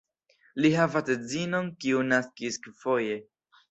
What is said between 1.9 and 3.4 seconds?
naskis kvinfoje.